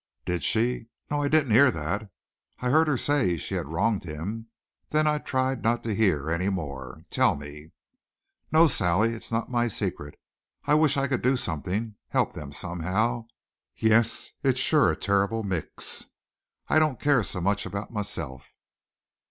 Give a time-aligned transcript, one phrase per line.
[0.25, 0.87] "Did she?
[1.11, 2.09] No, I didn't hear that.
[2.59, 4.47] I heard her say she had wronged him.
[4.89, 7.01] Then I tried not to hear any more.
[7.11, 7.69] Tell me."
[8.51, 10.19] "No Sally; it's not my secret.
[10.65, 13.27] I wish I could do something help them somehow.
[13.75, 16.05] Yes, it's sure a terrible mix.
[16.67, 18.47] I don't care so much about myself."